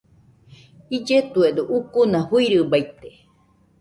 [0.95, 3.09] Illetuedo ucuna fɨirɨbaite.